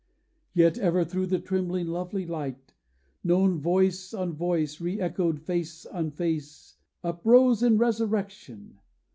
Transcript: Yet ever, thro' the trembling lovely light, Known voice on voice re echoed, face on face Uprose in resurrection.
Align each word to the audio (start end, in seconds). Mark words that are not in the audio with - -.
Yet 0.55 0.79
ever, 0.79 1.05
thro' 1.05 1.27
the 1.27 1.37
trembling 1.37 1.85
lovely 1.85 2.25
light, 2.25 2.73
Known 3.23 3.59
voice 3.59 4.15
on 4.15 4.33
voice 4.33 4.81
re 4.81 4.99
echoed, 4.99 5.39
face 5.43 5.85
on 5.85 6.09
face 6.09 6.77
Uprose 7.03 7.61
in 7.61 7.77
resurrection. 7.77 8.79